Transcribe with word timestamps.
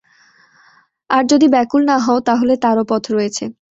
আর 1.09 1.23
যদি 1.31 1.47
ব্যাকুল 1.53 1.81
না 1.89 1.97
হও 2.05 2.19
তাহলে 2.27 2.53
তারও 2.63 2.83
পথ 2.91 3.03
রয়েছে। 3.15 3.43